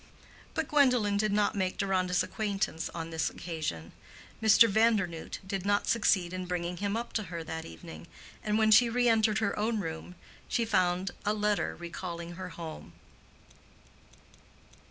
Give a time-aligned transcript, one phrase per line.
[0.55, 3.91] But Gwendolen did not make Deronda's acquaintance on this occasion.
[4.41, 4.67] Mr.
[4.67, 8.07] Vandernoodt did not succeed in bringing him up to her that evening,
[8.43, 10.15] and when she re entered her own room
[10.47, 12.93] she found a letter recalling her home.